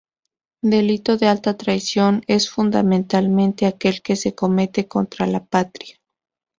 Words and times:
Delito 0.63 1.15
de 1.17 1.27
alta 1.27 1.57
traición 1.57 2.23
es 2.25 2.49
fundamentalmente 2.49 3.67
aquel 3.67 4.01
que 4.01 4.15
se 4.15 4.33
comete 4.33 4.87
contra 4.87 5.27
la 5.27 5.45
Patria. 5.45 5.97